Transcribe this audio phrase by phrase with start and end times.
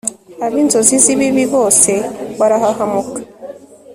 [0.45, 1.91] ab'inkozi z'ibibi bose
[2.39, 3.19] barahahamuka